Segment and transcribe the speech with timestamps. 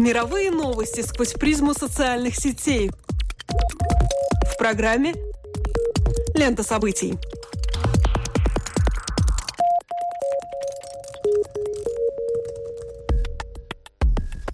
[0.00, 2.90] Мировые новости сквозь призму социальных сетей.
[4.50, 5.14] В программе
[6.34, 7.18] «Лента событий».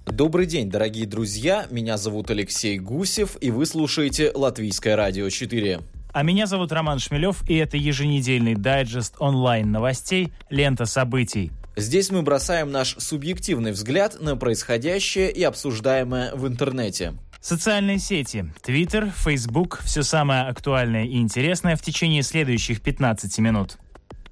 [0.05, 1.69] Добрый день, дорогие друзья.
[1.71, 5.79] Меня зовут Алексей Гусев, и вы слушаете Латвийское радио 4.
[6.13, 11.53] А меня зовут Роман Шмелев, и это еженедельный дайджест онлайн-новостей «Лента событий».
[11.77, 17.13] Здесь мы бросаем наш субъективный взгляд на происходящее и обсуждаемое в интернете.
[17.43, 23.77] Социальные сети, Twitter, Facebook– все самое актуальное и интересное в течение следующих 15 минут.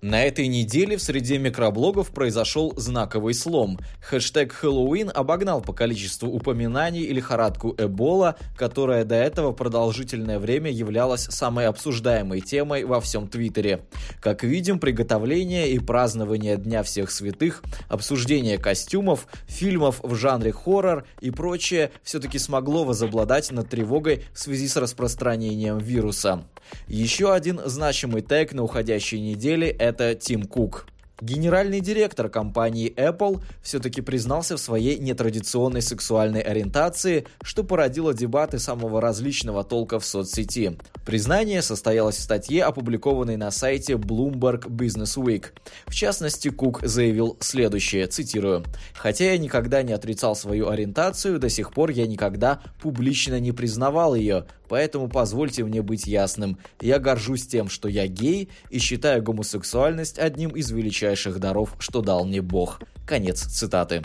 [0.05, 3.79] На этой неделе в среде микроблогов произошел знаковый слом.
[4.03, 11.69] Хэштег «Хэллоуин» обогнал по количеству упоминаний лихорадку Эбола, которая до этого продолжительное время являлась самой
[11.69, 13.87] обсуждаемой темой во всем Твиттере.
[14.21, 21.30] Как видим, приготовление и празднование Дня всех святых, обсуждение костюмов, фильмов в жанре хоррор и
[21.30, 26.45] прочее все-таки смогло возобладать над тревогой в связи с распространением вируса.
[26.88, 30.87] Еще один значимый тег на уходящей неделе– это Тим Кук.
[31.21, 39.01] Генеральный директор компании Apple все-таки признался в своей нетрадиционной сексуальной ориентации, что породило дебаты самого
[39.01, 40.76] различного толка в соцсети.
[41.06, 45.46] Признание состоялось в статье, опубликованной на сайте Bloomberg Business Week.
[45.87, 51.73] В частности, Кук заявил следующее, цитирую, «Хотя я никогда не отрицал свою ориентацию, до сих
[51.73, 56.59] пор я никогда публично не признавал ее, поэтому позвольте мне быть ясным.
[56.80, 62.24] Я горжусь тем, что я гей и считаю гомосексуальность одним из величайших даров, что дал
[62.24, 62.80] мне Бог».
[63.06, 64.03] Конец цитаты.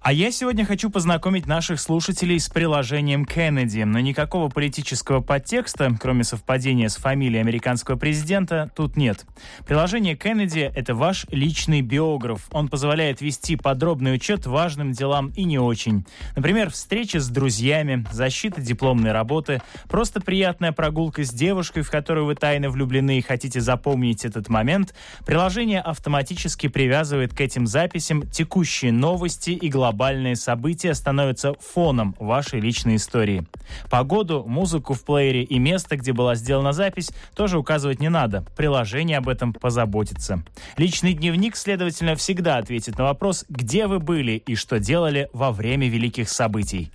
[0.00, 6.22] А я сегодня хочу познакомить наших слушателей с приложением Кеннеди, но никакого политического подтекста, кроме
[6.22, 9.26] совпадения с фамилией американского президента, тут нет.
[9.66, 12.46] Приложение Кеннеди– это ваш личный биограф.
[12.52, 16.06] Он позволяет вести подробный учет важным делам и не очень.
[16.36, 22.36] Например, встречи с друзьями, защита дипломной работы, просто приятная прогулка с девушкой, в которую вы
[22.36, 24.94] тайно влюблены и хотите запомнить этот момент.
[25.26, 32.60] Приложение автоматически привязывает к этим записям текущие новости и главные глобальные события становятся фоном вашей
[32.60, 33.46] личной истории.
[33.88, 38.44] Погоду, музыку в плеере и место, где была сделана запись, тоже указывать не надо.
[38.54, 40.44] Приложение об этом позаботится.
[40.76, 45.88] Личный дневник, следовательно, всегда ответит на вопрос, где вы были и что делали во время
[45.88, 46.92] великих событий.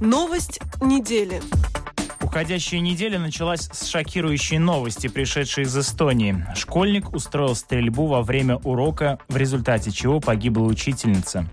[0.00, 1.42] Новость недели.
[2.36, 6.44] Уходящая неделя началась с шокирующей новости, пришедшей из Эстонии.
[6.54, 11.48] Школьник устроил стрельбу во время урока, в результате чего погибла учительница.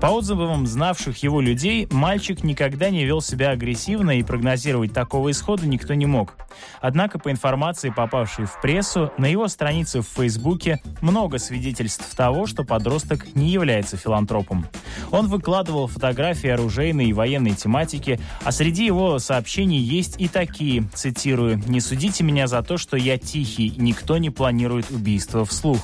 [0.00, 5.66] По отзывам знавших его людей, мальчик никогда не вел себя агрессивно и прогнозировать такого исхода
[5.66, 6.36] никто не мог.
[6.80, 12.62] Однако, по информации, попавшей в прессу, на его странице в Фейсбуке много свидетельств того, что
[12.62, 14.68] подросток не является филантропом.
[15.10, 21.60] Он выкладывал фотографии оружейной и военной тематики, а среди его сообщений есть и такие, цитирую,
[21.66, 25.80] «Не судите меня за то, что я тихий, никто не планирует убийство вслух».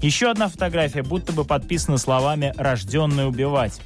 [0.00, 3.80] Еще одна фотография будто бы подписана словами «рожденный убивать».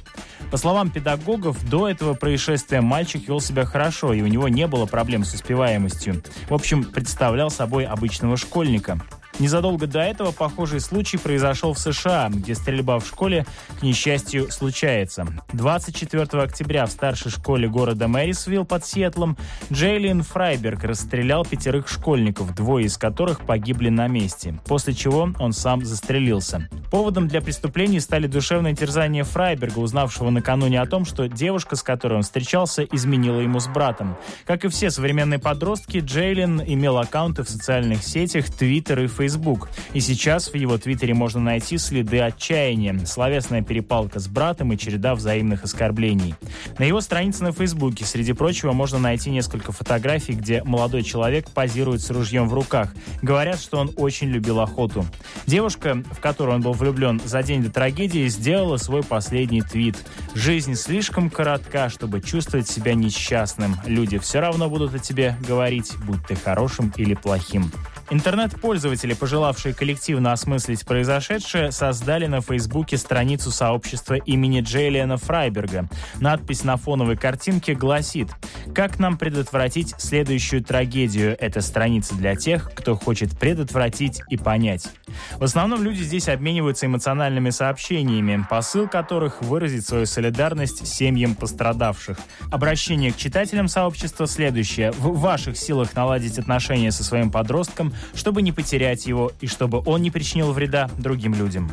[0.51, 4.85] По словам педагогов, до этого происшествия мальчик вел себя хорошо, и у него не было
[4.85, 6.21] проблем с успеваемостью.
[6.47, 8.99] В общем, представлял собой обычного школьника.
[9.39, 13.45] Незадолго до этого похожий случай произошел в США, где стрельба в школе,
[13.79, 15.25] к несчастью, случается.
[15.53, 19.35] 24 октября в старшей школе города Мэрисвилл под Сиэтлом
[19.71, 25.83] Джейлин Фрайберг расстрелял пятерых школьников, двое из которых погибли на месте, после чего он сам
[25.83, 26.69] застрелился.
[26.91, 32.15] Поводом для преступления стали душевные терзания Фрайберга, узнавшего накануне о том, что девушка, с которой
[32.15, 34.15] он встречался, изменила ему с братом.
[34.45, 39.69] Как и все современные подростки, Джейлин имел аккаунты в социальных сетях, Твиттер и Фейсбук Facebook.
[39.93, 45.15] И сейчас в его твиттере можно найти следы отчаяния, словесная перепалка с братом и череда
[45.15, 46.35] взаимных оскорблений.
[46.77, 52.01] На его странице на Фейсбуке, среди прочего, можно найти несколько фотографий, где молодой человек позирует
[52.01, 52.93] с ружьем в руках.
[53.21, 55.05] Говорят, что он очень любил охоту.
[55.47, 59.95] Девушка, в которую он был влюблен за день до трагедии, сделала свой последний твит.
[60.35, 63.77] «Жизнь слишком коротка, чтобы чувствовать себя несчастным.
[63.85, 67.71] Люди все равно будут о тебе говорить, будь ты хорошим или плохим».
[68.09, 75.89] Интернет-пользователи, пожелавшие коллективно осмыслить произошедшее, создали на Фейсбуке страницу сообщества имени Джейлиана Фрайберга.
[76.19, 78.29] Надпись на фоновой картинке гласит
[78.75, 84.89] «Как нам предотвратить следующую трагедию?» Это страница для тех, кто хочет предотвратить и понять.
[85.37, 92.17] В основном люди здесь обмениваются эмоциональными сообщениями, посыл которых выразить свою солидарность семьям пострадавших.
[92.51, 94.91] Обращение к читателям сообщества следующее.
[94.91, 100.01] В ваших силах наладить отношения со своим подростком, чтобы не потерять его и чтобы он
[100.01, 101.71] не причинил вреда другим людям.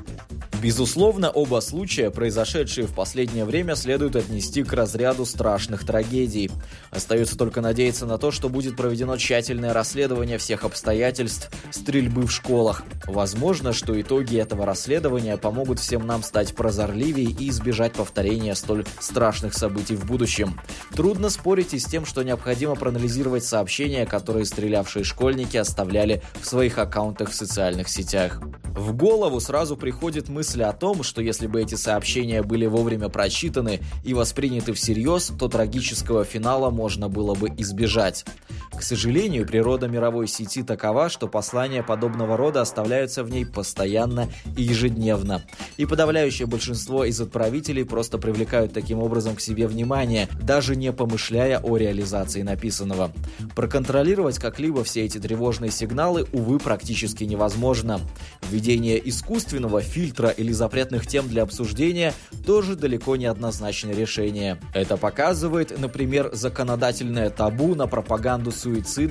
[0.62, 6.50] Безусловно, оба случая, произошедшие в последнее время, следует отнести к разряду страшных трагедий.
[6.90, 12.82] Остается только надеяться на то, что будет проведено тщательное расследование всех обстоятельств стрельбы в школах.
[13.06, 19.54] Возможно, что итоги этого расследования помогут всем нам стать прозорливее и избежать повторения столь страшных
[19.54, 20.60] событий в будущем.
[20.92, 26.09] Трудно спорить и с тем, что необходимо проанализировать сообщения, которые стрелявшие школьники оставляли
[26.40, 28.40] в своих аккаунтах в социальных сетях.
[28.64, 33.80] В голову сразу приходит мысль о том, что если бы эти сообщения были вовремя прочитаны
[34.04, 38.24] и восприняты всерьез, то трагического финала можно было бы избежать.
[38.80, 44.62] К сожалению, природа мировой сети такова, что послания подобного рода оставляются в ней постоянно и
[44.62, 45.42] ежедневно.
[45.76, 51.58] И подавляющее большинство из отправителей просто привлекают таким образом к себе внимание, даже не помышляя
[51.58, 53.12] о реализации написанного.
[53.54, 58.00] Проконтролировать как-либо все эти тревожные сигналы, увы, практически невозможно.
[58.50, 62.14] Введение искусственного фильтра или запретных тем для обсуждения
[62.46, 64.58] тоже далеко не однозначное решение.
[64.72, 68.69] Это показывает, например, законодательное табу на пропаганду суицида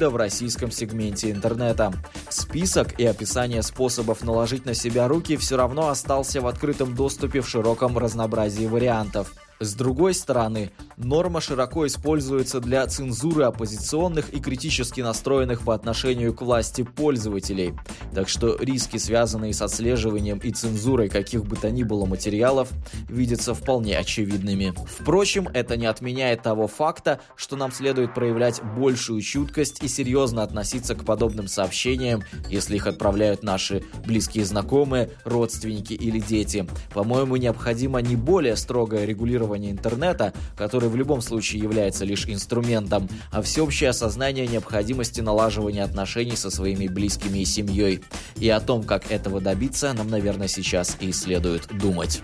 [0.10, 1.94] в российском сегменте интернета.
[2.30, 7.50] Список и описание способов наложить на себя руки все равно остался в открытом доступе в
[7.50, 9.34] широком разнообразии вариантов.
[9.62, 16.42] С другой стороны, норма широко используется для цензуры оппозиционных и критически настроенных по отношению к
[16.42, 17.74] власти пользователей.
[18.16, 22.70] Так что риски, связанные с отслеживанием и цензурой каких бы то ни было материалов,
[23.10, 24.74] видятся вполне очевидными.
[24.88, 30.96] Впрочем, это не отменяет того факта, что нам следует проявлять большую чуткость и серьезно относиться
[30.96, 36.66] к подобным сообщениям, если их отправляют наши близкие знакомые, родственники или дети.
[36.94, 43.10] По-моему, необходимо не более строгое регулирование регулирования интернета, который в любом случае является лишь инструментом,
[43.32, 48.02] а всеобщее осознание необходимости налаживания отношений со своими близкими и семьей.
[48.38, 52.22] И о том, как этого добиться, нам, наверное, сейчас и следует думать.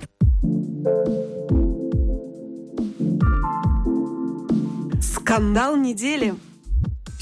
[5.01, 6.35] Скандал недели.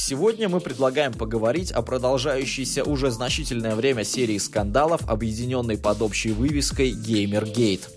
[0.05, 6.91] Сегодня мы предлагаем поговорить о продолжающейся уже значительное время серии скандалов, объединенной под общей вывеской
[6.91, 7.87] Gamergate.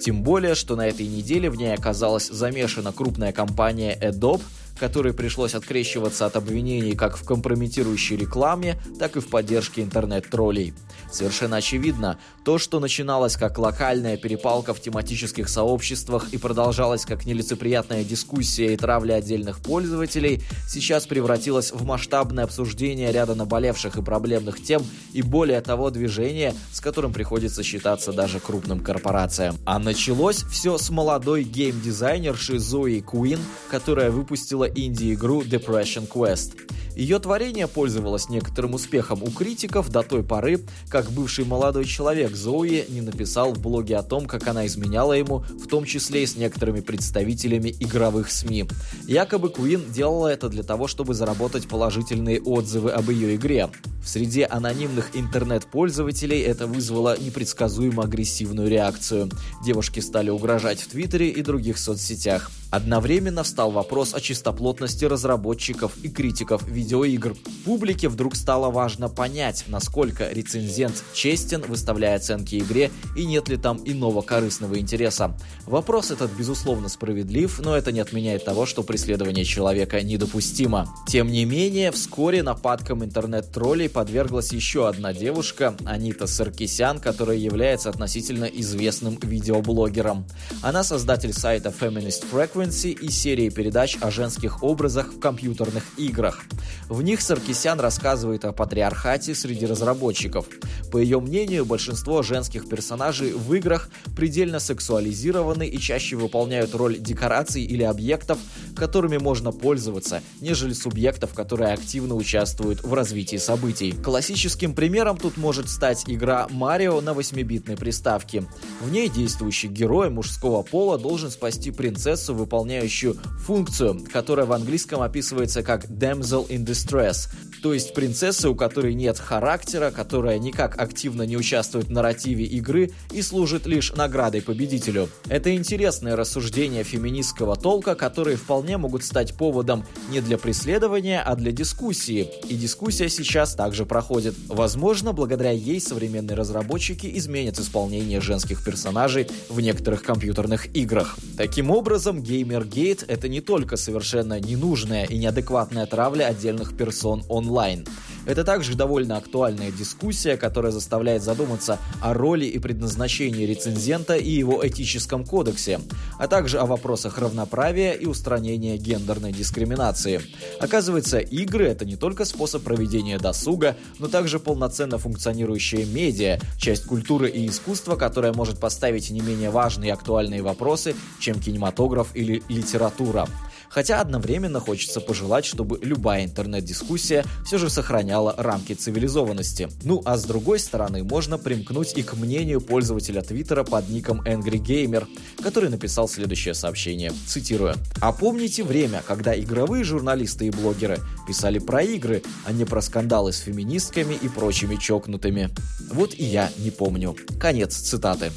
[0.00, 4.42] Тем более, что на этой неделе в ней оказалась замешана крупная компания Adobe,
[4.78, 10.74] которой пришлось открещиваться от обвинений как в компрометирующей рекламе, так и в поддержке интернет-троллей.
[11.10, 18.04] Совершенно очевидно, то, что начиналось как локальная перепалка в тематических сообществах и продолжалось как нелицеприятная
[18.04, 24.84] дискуссия и травля отдельных пользователей, сейчас превратилось в масштабное обсуждение ряда наболевших и проблемных тем
[25.12, 29.56] и более того движение, с которым приходится считаться даже крупным корпорациям.
[29.64, 33.40] А началось все с молодой геймдизайнерши Зои Куин,
[33.70, 36.52] которая выпустила инди-игру Depression Quest.
[36.96, 42.86] Ее творение пользовалось некоторым успехом у критиков до той поры, как бывший молодой человек Зои
[42.88, 46.36] не написал в блоге о том, как она изменяла ему, в том числе и с
[46.36, 48.64] некоторыми представителями игровых СМИ.
[49.06, 53.68] Якобы Куин делала это для того, чтобы заработать положительные отзывы об ее игре.
[54.02, 59.28] В среде анонимных интернет-пользователей это вызвало непредсказуемо агрессивную реакцию.
[59.62, 62.50] Девушки стали угрожать в Твиттере и других соцсетях.
[62.70, 67.36] Одновременно встал вопрос о чистоплотности разработчиков и критиков видеоигр.
[67.64, 73.80] Публике вдруг стало важно понять, насколько рецензент честен, выставляя оценки игре и нет ли там
[73.84, 75.36] иного корыстного интереса.
[75.64, 80.88] Вопрос этот безусловно справедлив, но это не отменяет того, что преследование человека недопустимо.
[81.06, 88.44] Тем не менее, вскоре нападкам интернет-троллей подверглась еще одна девушка, Анита Саркисян, которая является относительно
[88.44, 90.26] известным видеоблогером.
[90.62, 96.42] Она создатель сайта Feminist Frequency, Frequency и серии передач о женских образах в компьютерных играх.
[96.88, 100.46] В них Саркисян рассказывает о патриархате среди разработчиков.
[100.90, 107.62] По ее мнению, большинство женских персонажей в играх предельно сексуализированы и чаще выполняют роль декораций
[107.62, 108.38] или объектов,
[108.74, 113.92] которыми можно пользоваться, нежели субъектов, которые активно участвуют в развитии событий.
[113.92, 118.44] Классическим примером тут может стать игра Марио на 8-битной приставке.
[118.80, 125.62] В ней действующий герой мужского пола должен спасти принцессу, выполняющую функцию, которая в английском описывается
[125.62, 127.28] как damsel in distress,
[127.62, 132.90] то есть принцесса, у которой нет характера, которая никак активно не участвует в нарративе игры
[133.12, 135.08] и служит лишь наградой победителю.
[135.28, 141.52] Это интересное рассуждение феминистского толка, которые вполне могут стать поводом не для преследования, а для
[141.52, 142.30] дискуссии.
[142.48, 144.34] И дискуссия сейчас также проходит.
[144.48, 151.16] Возможно, благодаря ей современные разработчики изменят исполнение женских персонажей в некоторых компьютерных играх.
[151.36, 157.86] Таким образом, Gamergate— это не только совершенно ненужная и неадекватная травля отдельных персон онлайн.
[158.26, 164.66] Это также довольно актуальная дискуссия, которая заставляет задуматься о роли и предназначении рецензента и его
[164.66, 165.78] этическом кодексе,
[166.18, 170.20] а также о вопросах равноправия и устранения гендерной дискриминации.
[170.58, 177.30] Оказывается, игры— это не только способ проведения досуга, но также полноценно функционирующая медиа, часть культуры
[177.30, 183.28] и искусства, которая может поставить не менее важные и актуальные вопросы, чем кинематограф или литература.
[183.76, 189.68] Хотя одновременно хочется пожелать, чтобы любая интернет-дискуссия все же сохраняла рамки цивилизованности.
[189.84, 194.58] Ну а с другой стороны, можно примкнуть и к мнению пользователя Твиттера под ником Angry
[194.58, 195.06] Gamer,
[195.42, 197.74] который написал следующее сообщение, цитирую.
[198.00, 203.34] «А помните время, когда игровые журналисты и блогеры писали про игры, а не про скандалы
[203.34, 205.50] с феминистками и прочими чокнутыми?
[205.92, 207.14] Вот и я не помню».
[207.38, 208.32] Конец цитаты.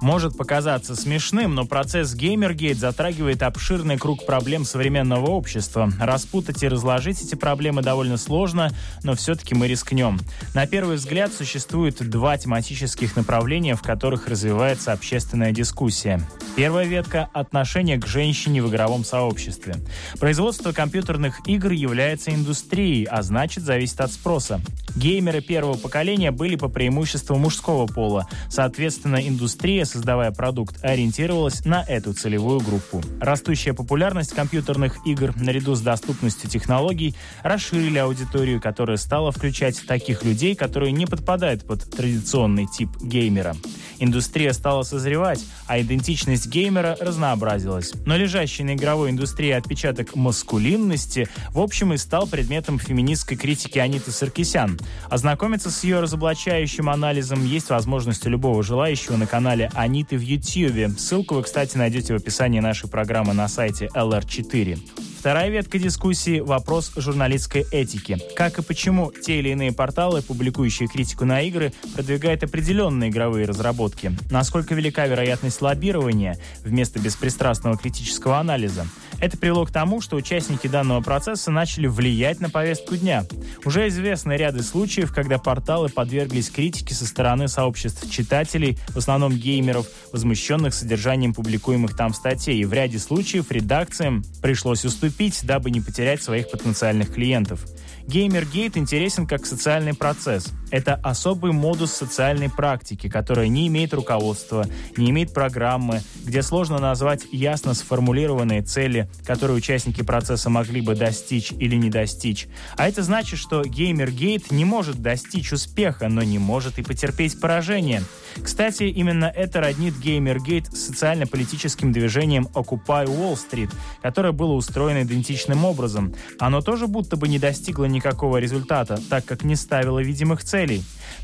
[0.00, 5.90] Может показаться смешным, но процесс Gamergate затрагивает обширный круг проблем современного общества.
[6.00, 8.70] Распутать и разложить эти проблемы довольно сложно,
[9.02, 10.20] но все-таки мы рискнем.
[10.54, 16.20] На первый взгляд существует два тематических направления, в которых развивается общественная дискуссия.
[16.58, 19.76] Первая ветка– отношение к женщине в игровом сообществе.
[20.18, 24.60] Производство компьютерных игр является индустрией, а значит зависит от спроса.
[24.96, 28.26] Геймеры первого поколения были по преимуществу мужского пола.
[28.50, 33.00] Соответственно, индустрия создавая продукт, ориентировалась на эту целевую группу.
[33.20, 40.56] Растущая популярность компьютерных игр наряду с доступностью технологий расширили аудиторию, которая стала включать таких людей,
[40.56, 43.54] которые не подпадают под традиционный тип геймера.
[44.00, 47.92] Индустрия стала созревать, а идентичность геймера разнообразилась.
[48.06, 54.10] Но лежащий на игровой индустрии отпечаток маскулинности в общем и стал предметом феминистской критики Аниты
[54.10, 54.78] Саркисян.
[55.10, 60.98] Ознакомиться с ее разоблачающим анализом есть возможность у любого желающего на канале Аниты в YouTube.
[60.98, 64.78] Ссылку вы, кстати, найдете в описании нашей программы на сайте LR4.
[65.18, 68.18] Вторая ветка дискуссии– вопрос журналистской этики.
[68.36, 74.12] Как и почему те или иные порталы, публикующие критику на игры, продвигают определенные игровые разработки?
[74.30, 78.86] Насколько велика вероятность лоббирования вместо беспристрастного критического анализа?
[79.20, 83.24] Это привело к тому, что участники данного процесса начали влиять на повестку дня.
[83.64, 89.86] Уже известны ряды случаев, когда порталы подверглись критике со стороны сообществ читателей, в основном геймеров,
[90.12, 92.60] возмущенных содержанием публикуемых там статей.
[92.60, 97.64] И в ряде случаев редакциям пришлось уступить, дабы не потерять своих потенциальных клиентов.
[98.06, 100.48] Геймергейт интересен как социальный процесс.
[100.70, 107.22] Это особый модус социальной практики, которая не имеет руководства, не имеет программы, где сложно назвать
[107.32, 112.48] ясно сформулированные цели, которые участники процесса могли бы достичь или не достичь.
[112.76, 118.02] А это значит, что Геймергейт не может достичь успеха, но не может и потерпеть поражение.
[118.42, 123.72] Кстати, именно это роднит Геймергейт с социально-политическим движением Occupy Wall Street,
[124.02, 126.14] которое было устроено идентичным образом.
[126.38, 130.57] Оно тоже будто бы не достигло никакого результата, так как не ставило видимых целей.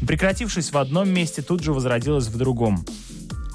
[0.06, 2.84] Прекратившись в одном месте, тут же возродилось в другом.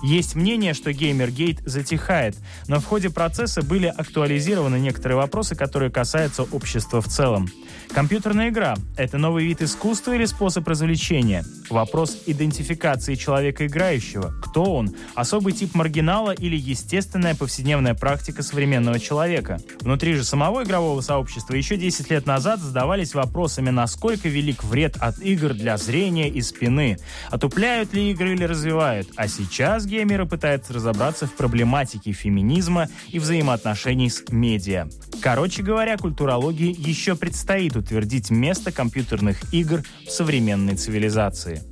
[0.01, 2.37] Есть мнение, что Геймергейт затихает,
[2.67, 7.49] но в ходе процесса были актуализированы некоторые вопросы, которые касаются общества в целом.
[7.89, 11.43] Компьютерная игра– это новый вид искусства или способ развлечения?
[11.69, 14.33] Вопрос идентификации человека играющего.
[14.41, 14.95] Кто он?
[15.15, 19.59] Особый тип маргинала или естественная повседневная практика современного человека?
[19.81, 25.19] Внутри же самого игрового сообщества еще 10 лет назад задавались вопросами, насколько велик вред от
[25.19, 26.97] игр для зрения и спины.
[27.31, 29.09] Отупляют ли игры или развивают?
[29.15, 34.87] А сейчас геймеры пытаются разобраться в проблематике феминизма и взаимоотношений с медиа.
[35.21, 41.63] Короче говоря, культурологии еще предстоит утвердить место компьютерных игр в современной цивилизации.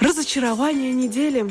[0.00, 1.46] Разочарование недели.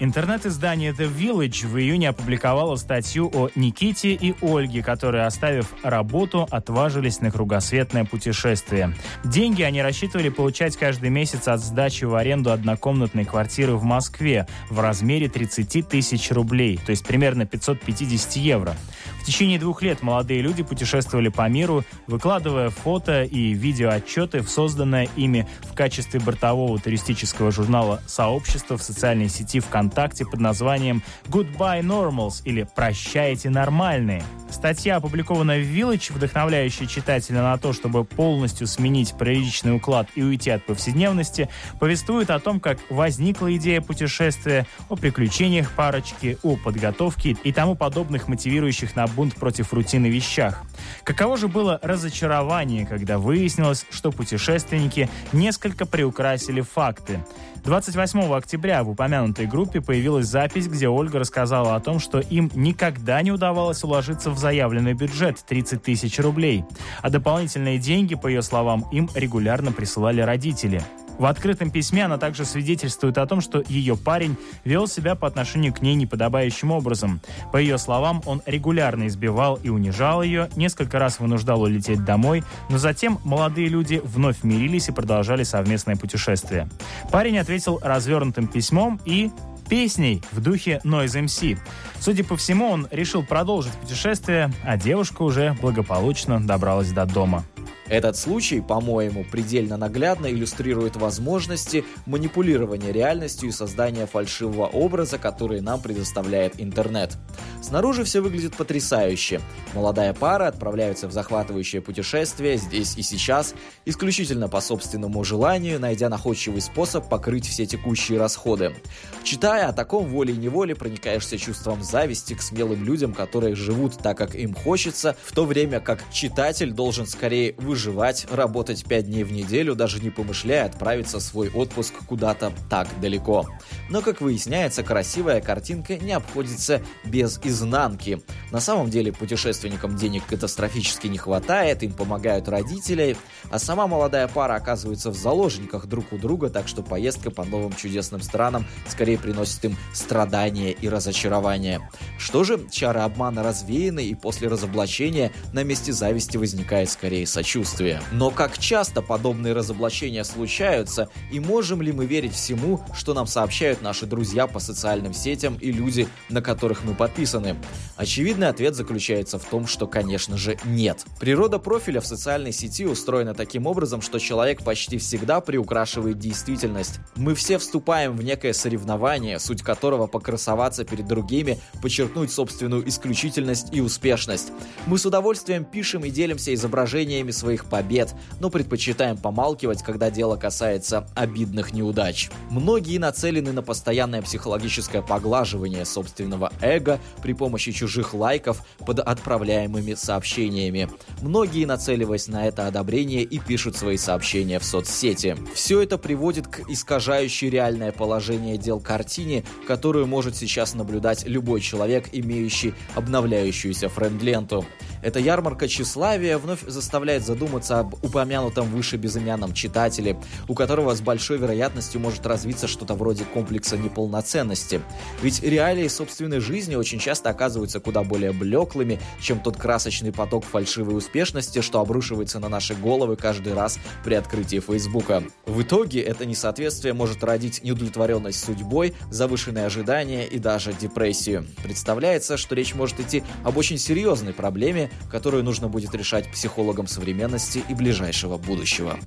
[0.00, 7.20] Интернет-издание The Village в июне опубликовало статью о Никите и Ольге, которые, оставив работу, отважились
[7.20, 8.94] на кругосветное путешествие.
[9.24, 14.78] Деньги они рассчитывали получать каждый месяц от сдачи в аренду однокомнатной квартиры в Москве в
[14.78, 18.76] размере 30 тысяч рублей, то есть примерно 550 евро.
[19.20, 25.08] В течение двух лет молодые люди путешествовали по миру, выкладывая фото и видеоотчеты в созданное
[25.16, 29.87] ими в качестве бортового туристического журнала сообщества в социальной сети ВКонтакте
[30.30, 34.22] под названием «Goodbye Normals» или «Прощайте нормальные».
[34.50, 40.50] Статья, опубликованная в Village, вдохновляющая читателя на то, чтобы полностью сменить приличный уклад и уйти
[40.50, 47.52] от повседневности, повествует о том, как возникла идея путешествия, о приключениях парочки, о подготовке и
[47.52, 50.62] тому подобных мотивирующих на бунт против рутины вещах.
[51.04, 57.20] Каково же было разочарование, когда выяснилось, что путешественники несколько приукрасили факты.
[57.68, 63.20] 28 октября в упомянутой группе появилась запись, где Ольга рассказала о том, что им никогда
[63.20, 66.64] не удавалось уложиться в заявленный бюджет– 30 тысяч рублей.
[67.02, 70.82] А дополнительные деньги, по ее словам, им регулярно присылали родители.
[71.18, 75.74] В открытом письме она также свидетельствует о том, что ее парень вел себя по отношению
[75.74, 77.20] к ней неподобающим образом.
[77.52, 82.78] По ее словам, он регулярно избивал и унижал ее, несколько раз вынуждал улететь домой, но
[82.78, 86.68] затем молодые люди вновь мирились и продолжали совместное путешествие.
[87.10, 89.30] Парень ответил развернутым письмом и
[89.68, 91.58] песней в духе Noise MC.
[92.00, 97.44] Судя по всему, он решил продолжить путешествие, а девушка уже благополучно добралась до дома.
[97.88, 105.80] Этот случай, по-моему, предельно наглядно иллюстрирует возможности манипулирования реальностью и создания фальшивого образа, который нам
[105.80, 107.16] предоставляет интернет.
[107.62, 109.40] Снаружи все выглядит потрясающе.
[109.74, 113.54] Молодая пара отправляется в захватывающее путешествие здесь и сейчас,
[113.86, 118.74] исключительно по собственному желанию, найдя находчивый способ покрыть все текущие расходы.
[119.22, 124.54] Читая о таком волей-неволей проникаешься чувством зависти к смелым людям, которые живут так, как им
[124.54, 129.76] хочется, в то время как читатель должен скорее выжить выживать, работать 5 дней в неделю,
[129.76, 133.46] даже не помышляя отправиться в свой отпуск куда-то так далеко.
[133.88, 138.20] Но, как выясняется, красивая картинка не обходится без изнанки.
[138.50, 143.16] На самом деле путешественникам денег катастрофически не хватает, им помогают родители,
[143.48, 147.74] а сама молодая пара оказывается в заложниках друг у друга, так что поездка по новым
[147.74, 151.88] чудесным странам скорее приносит им страдания и разочарования.
[152.18, 158.02] Что же, чары обмана развеяны, и после разоблачения на месте зависти возникает скорее сочувствие сочувствие.
[158.12, 163.82] Но как часто подобные разоблачения случаются, и можем ли мы верить всему, что нам сообщают
[163.82, 167.56] наши друзья по социальным сетям и люди, на которых мы подписаны?
[167.96, 171.04] Очевидный ответ заключается в том, что, конечно же, нет.
[171.20, 177.00] Природа профиля в социальной сети устроена таким образом, что человек почти всегда приукрашивает действительность.
[177.16, 183.80] Мы все вступаем в некое соревнование, суть которого покрасоваться перед другими, подчеркнуть собственную исключительность и
[183.80, 184.52] успешность.
[184.86, 190.36] Мы с удовольствием пишем и делимся изображениями своих своих побед, но предпочитаем помалкивать, когда дело
[190.36, 192.30] касается обидных неудач.
[192.50, 200.88] Многие нацелены на постоянное психологическое поглаживание собственного эго при помощи чужих лайков под отправляемыми сообщениями.
[201.22, 205.36] Многие, нацеливаясь на это одобрение, и пишут свои сообщения в соцсети.
[205.54, 212.08] Все это приводит к искажающей реальное положение дел картине, которую может сейчас наблюдать любой человек,
[212.12, 214.64] имеющий обновляющуюся френд-ленту.
[215.02, 221.38] Эта ярмарка тщеславия вновь заставляет задуматься об упомянутом выше безымянном читателе, у которого с большой
[221.38, 224.80] вероятностью может развиться что-то вроде комплекса неполноценности.
[225.22, 230.96] Ведь реалии собственной жизни очень часто оказываются куда более блеклыми, чем тот красочный поток фальшивой
[230.96, 235.22] успешности, что обрушивается на наши головы каждый раз при открытии Фейсбука.
[235.46, 241.46] В итоге это несоответствие может родить неудовлетворенность судьбой, завышенные ожидания и даже депрессию.
[241.62, 247.62] Представляется, что речь может идти об очень серьезной проблеме, которую нужно будет решать психологам современности
[247.68, 248.98] и ближайшего будущего.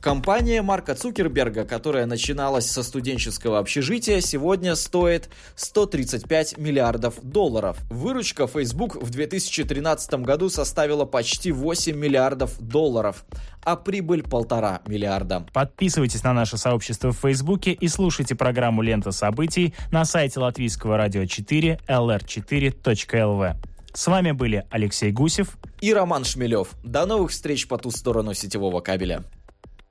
[0.00, 7.78] Компания Марка Цукерберга, которая начиналась со студенческого общежития, сегодня стоит 135 миллиардов долларов.
[7.90, 13.24] Выручка Facebook в 2013 году составила почти 8 миллиардов долларов,
[13.64, 15.46] а прибыль полтора миллиарда.
[15.52, 21.26] Подписывайтесь на наше сообщество в Фейсбуке и слушайте программу «Лента событий» на сайте латвийского радио
[21.26, 23.56] 4 lr4.lv.
[23.92, 26.68] С вами были Алексей Гусев и Роман Шмелев.
[26.84, 29.24] До новых встреч по ту сторону сетевого кабеля.